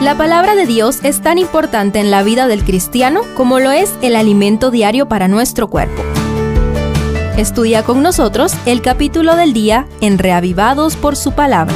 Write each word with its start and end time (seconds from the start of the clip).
La 0.00 0.16
palabra 0.16 0.54
de 0.54 0.64
Dios 0.64 1.00
es 1.02 1.20
tan 1.22 1.38
importante 1.38 1.98
en 1.98 2.12
la 2.12 2.22
vida 2.22 2.46
del 2.46 2.62
cristiano 2.62 3.22
como 3.36 3.58
lo 3.58 3.72
es 3.72 3.92
el 4.00 4.14
alimento 4.14 4.70
diario 4.70 5.08
para 5.08 5.26
nuestro 5.26 5.66
cuerpo. 5.68 6.04
Estudia 7.36 7.82
con 7.82 8.00
nosotros 8.00 8.54
el 8.64 8.80
capítulo 8.80 9.34
del 9.34 9.52
día 9.52 9.88
en 10.00 10.18
Reavivados 10.18 10.94
por 10.94 11.16
su 11.16 11.32
palabra. 11.32 11.74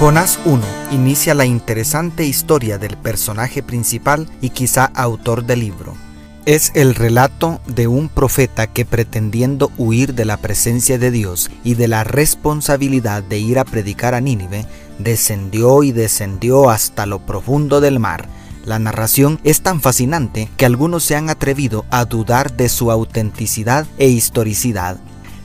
Jonás 0.00 0.38
1 0.46 0.62
inicia 0.90 1.34
la 1.34 1.44
interesante 1.44 2.24
historia 2.24 2.78
del 2.78 2.96
personaje 2.96 3.62
principal 3.62 4.26
y 4.40 4.48
quizá 4.48 4.86
autor 4.94 5.44
del 5.44 5.60
libro. 5.60 6.07
Es 6.48 6.72
el 6.74 6.94
relato 6.94 7.60
de 7.66 7.88
un 7.88 8.08
profeta 8.08 8.68
que 8.68 8.86
pretendiendo 8.86 9.70
huir 9.76 10.14
de 10.14 10.24
la 10.24 10.38
presencia 10.38 10.96
de 10.96 11.10
Dios 11.10 11.50
y 11.62 11.74
de 11.74 11.88
la 11.88 12.04
responsabilidad 12.04 13.22
de 13.22 13.38
ir 13.38 13.58
a 13.58 13.66
predicar 13.66 14.14
a 14.14 14.22
Nínive, 14.22 14.64
descendió 14.98 15.82
y 15.82 15.92
descendió 15.92 16.70
hasta 16.70 17.04
lo 17.04 17.18
profundo 17.26 17.82
del 17.82 18.00
mar. 18.00 18.30
La 18.64 18.78
narración 18.78 19.38
es 19.44 19.60
tan 19.60 19.82
fascinante 19.82 20.48
que 20.56 20.64
algunos 20.64 21.04
se 21.04 21.16
han 21.16 21.28
atrevido 21.28 21.84
a 21.90 22.06
dudar 22.06 22.56
de 22.56 22.70
su 22.70 22.90
autenticidad 22.90 23.86
e 23.98 24.08
historicidad 24.08 24.96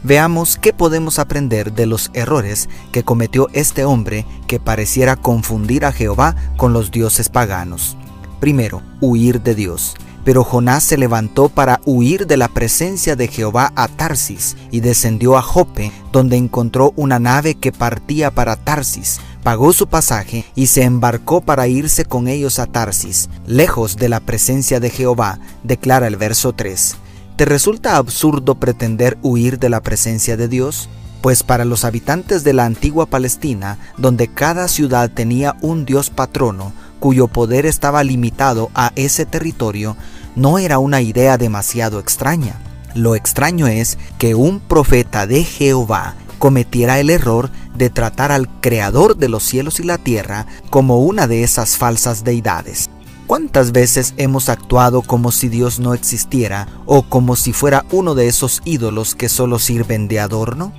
veamos 0.05 0.57
qué 0.57 0.71
podemos 0.71 1.19
aprender 1.19 1.73
de 1.73 1.85
los 1.85 2.11
errores 2.13 2.69
que 2.93 3.03
cometió 3.03 3.49
este 3.51 3.83
hombre 3.83 4.25
que 4.47 4.59
pareciera 4.59 5.17
confundir 5.17 5.83
a 5.83 5.91
Jehová 5.91 6.35
con 6.55 6.71
los 6.71 6.91
dioses 6.91 7.27
paganos. 7.27 7.97
Primero, 8.39 8.81
huir 8.99 9.41
de 9.41 9.55
Dios. 9.55 9.95
Pero 10.23 10.43
Jonás 10.43 10.83
se 10.83 10.97
levantó 10.97 11.49
para 11.49 11.81
huir 11.85 12.27
de 12.27 12.37
la 12.37 12.47
presencia 12.47 13.15
de 13.15 13.27
Jehová 13.27 13.73
a 13.75 13.87
Tarsis 13.87 14.55
y 14.71 14.79
descendió 14.79 15.37
a 15.37 15.41
Jope, 15.41 15.91
donde 16.11 16.37
encontró 16.37 16.93
una 16.95 17.19
nave 17.19 17.55
que 17.55 17.71
partía 17.71 18.31
para 18.31 18.55
Tarsis. 18.55 19.19
Pagó 19.43 19.73
su 19.73 19.87
pasaje 19.87 20.45
y 20.55 20.67
se 20.67 20.83
embarcó 20.83 21.41
para 21.41 21.67
irse 21.67 22.05
con 22.05 22.29
ellos 22.29 22.59
a 22.59 22.65
Tarsis, 22.65 23.29
lejos 23.45 23.97
de 23.97 24.07
la 24.07 24.21
presencia 24.21 24.79
de 24.79 24.89
Jehová, 24.89 25.39
declara 25.63 26.07
el 26.07 26.15
verso 26.15 26.53
3. 26.53 26.95
¿Te 27.35 27.45
resulta 27.45 27.97
absurdo 27.97 28.55
pretender 28.55 29.17
huir 29.21 29.59
de 29.59 29.69
la 29.69 29.81
presencia 29.81 30.37
de 30.37 30.47
Dios? 30.47 30.87
Pues 31.21 31.41
para 31.41 31.65
los 31.65 31.83
habitantes 31.83 32.43
de 32.43 32.53
la 32.53 32.65
antigua 32.65 33.05
Palestina, 33.07 33.79
donde 33.97 34.27
cada 34.27 34.67
ciudad 34.67 35.09
tenía 35.09 35.55
un 35.61 35.83
dios 35.83 36.09
patrono, 36.09 36.73
cuyo 37.03 37.27
poder 37.27 37.65
estaba 37.65 38.01
limitado 38.01 38.71
a 38.73 38.93
ese 38.95 39.25
territorio, 39.25 39.97
no 40.37 40.57
era 40.57 40.79
una 40.79 41.01
idea 41.01 41.37
demasiado 41.37 41.99
extraña. 41.99 42.61
Lo 42.95 43.15
extraño 43.15 43.67
es 43.67 43.97
que 44.17 44.35
un 44.35 44.61
profeta 44.61 45.27
de 45.27 45.43
Jehová 45.43 46.15
cometiera 46.39 47.01
el 47.01 47.09
error 47.09 47.49
de 47.75 47.89
tratar 47.89 48.31
al 48.31 48.47
Creador 48.61 49.17
de 49.17 49.27
los 49.27 49.43
cielos 49.43 49.81
y 49.81 49.83
la 49.83 49.97
tierra 49.97 50.47
como 50.69 50.99
una 50.99 51.27
de 51.27 51.43
esas 51.43 51.75
falsas 51.75 52.23
deidades. 52.23 52.89
¿Cuántas 53.27 53.73
veces 53.73 54.13
hemos 54.15 54.47
actuado 54.47 55.01
como 55.01 55.33
si 55.33 55.49
Dios 55.49 55.81
no 55.81 55.93
existiera 55.93 56.69
o 56.85 57.01
como 57.01 57.35
si 57.35 57.51
fuera 57.51 57.83
uno 57.91 58.15
de 58.15 58.29
esos 58.29 58.61
ídolos 58.63 59.13
que 59.13 59.27
solo 59.27 59.59
sirven 59.59 60.07
de 60.07 60.21
adorno? 60.21 60.71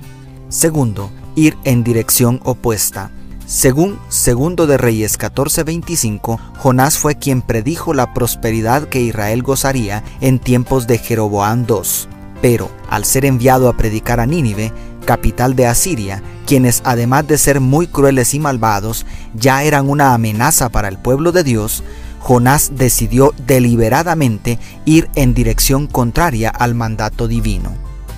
Segundo, 0.49 1.11
ir 1.35 1.55
en 1.65 1.83
dirección 1.83 2.41
opuesta. 2.45 3.11
Según 3.47 3.99
Segundo 4.09 4.65
de 4.65 4.77
Reyes 4.77 5.19
14:25, 5.19 6.39
Jonás 6.57 6.97
fue 6.97 7.15
quien 7.15 7.43
predijo 7.43 7.93
la 7.93 8.11
prosperidad 8.11 8.87
que 8.87 9.01
Israel 9.01 9.43
gozaría 9.43 10.03
en 10.19 10.39
tiempos 10.39 10.87
de 10.87 10.97
Jeroboam 10.97 11.65
II. 11.69 12.09
Pero, 12.41 12.71
al 12.89 13.05
ser 13.05 13.23
enviado 13.23 13.69
a 13.69 13.77
predicar 13.77 14.19
a 14.19 14.25
Nínive, 14.25 14.73
capital 15.05 15.55
de 15.55 15.67
Asiria, 15.67 16.23
quienes 16.47 16.81
además 16.85 17.27
de 17.27 17.37
ser 17.37 17.59
muy 17.59 17.85
crueles 17.85 18.33
y 18.33 18.39
malvados, 18.39 19.05
ya 19.35 19.63
eran 19.63 19.89
una 19.89 20.15
amenaza 20.15 20.69
para 20.69 20.87
el 20.87 20.97
pueblo 20.97 21.31
de 21.31 21.43
Dios, 21.43 21.83
Jonás 22.19 22.71
decidió 22.75 23.35
deliberadamente 23.45 24.57
ir 24.85 25.07
en 25.13 25.35
dirección 25.35 25.85
contraria 25.85 26.49
al 26.49 26.73
mandato 26.73 27.27
divino. 27.27 27.73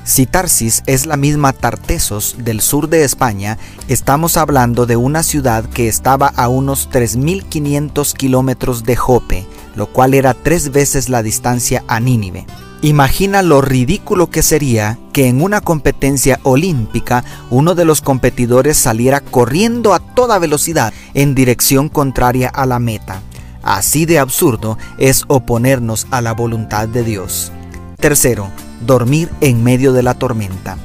Si 0.07 0.25
Tarsis 0.25 0.83
es 0.85 1.05
la 1.05 1.17
misma 1.17 1.51
Tartesos 1.51 2.37
del 2.37 2.61
sur 2.61 2.87
de 2.87 3.03
España, 3.03 3.57
estamos 3.89 4.37
hablando 4.37 4.85
de 4.85 4.95
una 4.95 5.21
ciudad 5.21 5.65
que 5.65 5.89
estaba 5.89 6.27
a 6.27 6.47
unos 6.47 6.89
3.500 6.89 8.13
kilómetros 8.13 8.85
de 8.85 8.95
Jope, 8.95 9.45
lo 9.75 9.87
cual 9.87 10.13
era 10.13 10.33
tres 10.33 10.71
veces 10.71 11.09
la 11.09 11.23
distancia 11.23 11.83
a 11.89 11.99
Nínive. 11.99 12.45
Imagina 12.81 13.41
lo 13.41 13.59
ridículo 13.59 14.29
que 14.29 14.43
sería 14.43 14.97
que 15.11 15.27
en 15.27 15.41
una 15.41 15.59
competencia 15.59 16.39
olímpica 16.43 17.25
uno 17.49 17.75
de 17.75 17.83
los 17.83 17.99
competidores 17.99 18.77
saliera 18.77 19.19
corriendo 19.19 19.93
a 19.93 19.99
toda 19.99 20.39
velocidad 20.39 20.93
en 21.15 21.35
dirección 21.35 21.89
contraria 21.89 22.47
a 22.47 22.65
la 22.65 22.79
meta. 22.79 23.21
Así 23.61 24.05
de 24.05 24.19
absurdo 24.19 24.77
es 24.97 25.25
oponernos 25.27 26.07
a 26.11 26.21
la 26.21 26.33
voluntad 26.33 26.87
de 26.87 27.03
Dios. 27.03 27.51
Tercero, 27.99 28.49
dormir 28.85 29.29
en 29.41 29.63
medio 29.63 29.93
de 29.93 30.03
la 30.03 30.13
tormenta. 30.13 30.77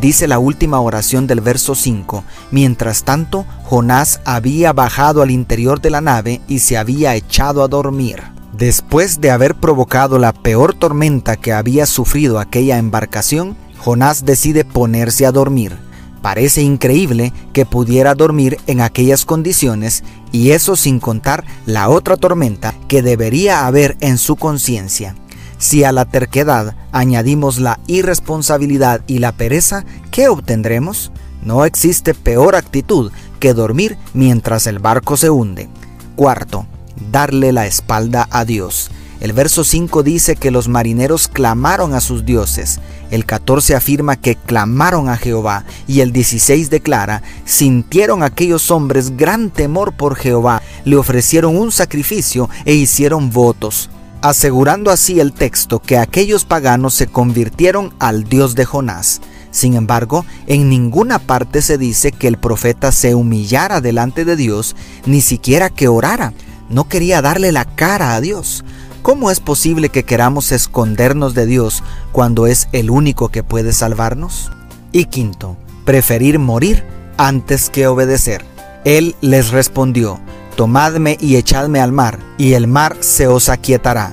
Dice 0.00 0.28
la 0.28 0.38
última 0.38 0.80
oración 0.80 1.26
del 1.26 1.40
verso 1.40 1.74
5. 1.74 2.22
Mientras 2.52 3.02
tanto, 3.02 3.44
Jonás 3.64 4.20
había 4.24 4.72
bajado 4.72 5.22
al 5.22 5.30
interior 5.30 5.80
de 5.80 5.90
la 5.90 6.00
nave 6.00 6.40
y 6.46 6.60
se 6.60 6.76
había 6.76 7.16
echado 7.16 7.64
a 7.64 7.68
dormir. 7.68 8.22
Después 8.56 9.20
de 9.20 9.30
haber 9.30 9.56
provocado 9.56 10.18
la 10.18 10.32
peor 10.32 10.74
tormenta 10.74 11.36
que 11.36 11.52
había 11.52 11.84
sufrido 11.86 12.38
aquella 12.38 12.78
embarcación, 12.78 13.56
Jonás 13.78 14.24
decide 14.24 14.64
ponerse 14.64 15.26
a 15.26 15.32
dormir. 15.32 15.76
Parece 16.22 16.62
increíble 16.62 17.32
que 17.52 17.66
pudiera 17.66 18.14
dormir 18.14 18.58
en 18.66 18.80
aquellas 18.80 19.24
condiciones 19.24 20.02
y 20.32 20.50
eso 20.50 20.76
sin 20.76 21.00
contar 21.00 21.44
la 21.66 21.88
otra 21.88 22.16
tormenta 22.16 22.74
que 22.88 23.02
debería 23.02 23.66
haber 23.66 23.96
en 24.00 24.18
su 24.18 24.36
conciencia. 24.36 25.14
Si 25.58 25.82
a 25.82 25.90
la 25.90 26.04
terquedad 26.04 26.76
añadimos 26.92 27.58
la 27.58 27.80
irresponsabilidad 27.88 29.02
y 29.08 29.18
la 29.18 29.32
pereza, 29.32 29.84
¿qué 30.12 30.28
obtendremos? 30.28 31.10
No 31.42 31.64
existe 31.64 32.14
peor 32.14 32.54
actitud 32.54 33.10
que 33.40 33.54
dormir 33.54 33.98
mientras 34.14 34.66
el 34.68 34.78
barco 34.78 35.16
se 35.16 35.30
hunde. 35.30 35.68
Cuarto, 36.14 36.66
darle 37.10 37.52
la 37.52 37.66
espalda 37.66 38.28
a 38.30 38.44
Dios. 38.44 38.90
El 39.20 39.32
verso 39.32 39.64
5 39.64 40.04
dice 40.04 40.36
que 40.36 40.52
los 40.52 40.68
marineros 40.68 41.26
clamaron 41.26 41.92
a 41.92 42.00
sus 42.00 42.24
dioses. 42.24 42.78
El 43.10 43.24
14 43.24 43.74
afirma 43.74 44.14
que 44.14 44.36
clamaron 44.36 45.08
a 45.08 45.16
Jehová. 45.16 45.64
Y 45.88 46.02
el 46.02 46.12
16 46.12 46.70
declara, 46.70 47.22
sintieron 47.44 48.22
aquellos 48.22 48.70
hombres 48.70 49.16
gran 49.16 49.50
temor 49.50 49.92
por 49.92 50.14
Jehová, 50.14 50.62
le 50.84 50.96
ofrecieron 50.96 51.56
un 51.56 51.72
sacrificio 51.72 52.48
e 52.64 52.74
hicieron 52.74 53.30
votos, 53.30 53.90
asegurando 54.22 54.90
así 54.90 55.20
el 55.20 55.32
texto 55.32 55.80
que 55.80 55.98
aquellos 55.98 56.44
paganos 56.44 56.94
se 56.94 57.06
convirtieron 57.06 57.94
al 57.98 58.24
Dios 58.24 58.54
de 58.54 58.64
Jonás. 58.64 59.20
Sin 59.50 59.74
embargo, 59.74 60.24
en 60.46 60.68
ninguna 60.68 61.18
parte 61.18 61.62
se 61.62 61.78
dice 61.78 62.12
que 62.12 62.28
el 62.28 62.38
profeta 62.38 62.92
se 62.92 63.14
humillara 63.14 63.80
delante 63.80 64.24
de 64.24 64.36
Dios, 64.36 64.76
ni 65.06 65.20
siquiera 65.20 65.70
que 65.70 65.88
orara. 65.88 66.32
No 66.68 66.88
quería 66.88 67.22
darle 67.22 67.52
la 67.52 67.64
cara 67.64 68.14
a 68.14 68.20
Dios. 68.20 68.64
¿Cómo 69.02 69.30
es 69.30 69.40
posible 69.40 69.88
que 69.88 70.04
queramos 70.04 70.52
escondernos 70.52 71.34
de 71.34 71.46
Dios 71.46 71.82
cuando 72.12 72.46
es 72.46 72.68
el 72.72 72.90
único 72.90 73.30
que 73.30 73.42
puede 73.42 73.72
salvarnos? 73.72 74.50
Y 74.92 75.06
quinto, 75.06 75.56
preferir 75.84 76.38
morir 76.38 76.84
antes 77.16 77.70
que 77.70 77.86
obedecer. 77.86 78.44
Él 78.84 79.16
les 79.20 79.50
respondió, 79.50 80.20
Tomadme 80.58 81.16
y 81.20 81.36
echadme 81.36 81.78
al 81.78 81.92
mar, 81.92 82.18
y 82.36 82.54
el 82.54 82.66
mar 82.66 82.96
se 82.98 83.28
os 83.28 83.48
aquietará, 83.48 84.10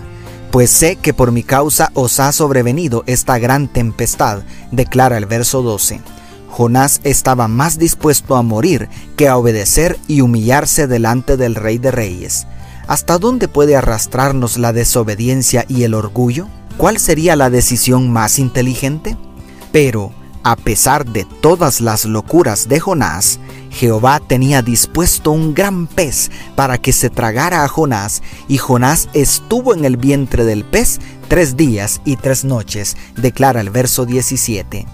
pues 0.51 0.69
sé 0.69 0.95
que 0.95 1.11
por 1.11 1.31
mi 1.31 1.41
causa 1.41 1.89
os 1.95 2.19
ha 2.19 2.31
sobrevenido 2.31 3.03
esta 3.07 3.39
gran 3.39 3.67
tempestad, 3.67 4.43
declara 4.71 5.17
el 5.17 5.25
verso 5.25 5.63
12. 5.63 6.01
Jonás 6.51 7.01
estaba 7.03 7.47
más 7.47 7.79
dispuesto 7.79 8.35
a 8.35 8.43
morir 8.43 8.89
que 9.17 9.27
a 9.27 9.37
obedecer 9.37 9.97
y 10.07 10.21
humillarse 10.21 10.85
delante 10.85 11.35
del 11.35 11.55
Rey 11.55 11.79
de 11.79 11.89
Reyes. 11.89 12.45
¿Hasta 12.85 13.17
dónde 13.17 13.47
puede 13.47 13.75
arrastrarnos 13.75 14.59
la 14.59 14.71
desobediencia 14.71 15.65
y 15.67 15.81
el 15.81 15.95
orgullo? 15.95 16.47
¿Cuál 16.77 16.99
sería 16.99 17.35
la 17.35 17.49
decisión 17.49 18.13
más 18.13 18.37
inteligente? 18.37 19.17
Pero, 19.71 20.11
a 20.45 20.55
pesar 20.55 21.05
de 21.05 21.25
todas 21.41 21.81
las 21.81 22.05
locuras 22.05 22.69
de 22.69 22.79
Jonás, 22.79 23.39
Jehová 23.71 24.21
tenía 24.21 24.61
dispuesto 24.61 25.31
un 25.31 25.53
gran 25.53 25.87
pez 25.87 26.31
para 26.55 26.77
que 26.77 26.93
se 26.93 27.09
tragara 27.09 27.65
a 27.65 27.67
Jonás, 27.67 28.23
y 28.47 28.57
Jonás 28.57 29.09
estuvo 29.13 29.73
en 29.73 29.83
el 29.83 29.97
vientre 29.97 30.45
del 30.45 30.63
pez 30.63 30.99
tres 31.27 31.57
días 31.57 31.99
y 32.05 32.15
tres 32.15 32.45
noches, 32.45 32.95
declara 33.17 33.59
el 33.59 33.71
verso 33.71 34.05
17. 34.05 34.85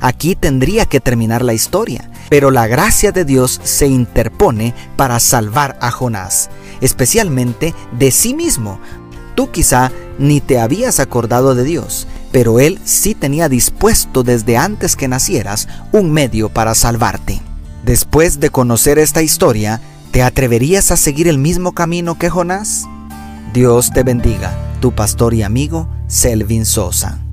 Aquí 0.00 0.36
tendría 0.36 0.86
que 0.86 1.00
terminar 1.00 1.42
la 1.42 1.54
historia, 1.54 2.12
pero 2.28 2.52
la 2.52 2.68
gracia 2.68 3.10
de 3.10 3.24
Dios 3.24 3.60
se 3.64 3.88
interpone 3.88 4.74
para 4.96 5.18
salvar 5.18 5.76
a 5.80 5.90
Jonás 5.90 6.50
especialmente 6.80 7.74
de 7.92 8.10
sí 8.10 8.34
mismo. 8.34 8.80
Tú 9.34 9.50
quizá 9.50 9.92
ni 10.18 10.40
te 10.40 10.58
habías 10.58 10.98
acordado 10.98 11.54
de 11.54 11.62
Dios, 11.62 12.07
pero 12.32 12.60
Él 12.60 12.78
sí 12.84 13.14
tenía 13.14 13.48
dispuesto 13.48 14.22
desde 14.22 14.56
antes 14.56 14.96
que 14.96 15.08
nacieras 15.08 15.68
un 15.92 16.10
medio 16.10 16.48
para 16.48 16.74
salvarte. 16.74 17.40
Después 17.84 18.40
de 18.40 18.50
conocer 18.50 18.98
esta 18.98 19.22
historia, 19.22 19.80
¿te 20.10 20.22
atreverías 20.22 20.90
a 20.90 20.96
seguir 20.96 21.28
el 21.28 21.38
mismo 21.38 21.72
camino 21.72 22.18
que 22.18 22.30
Jonás? 22.30 22.84
Dios 23.54 23.90
te 23.92 24.02
bendiga, 24.02 24.56
tu 24.80 24.92
pastor 24.92 25.34
y 25.34 25.42
amigo 25.42 25.88
Selvin 26.06 26.66
Sosa. 26.66 27.18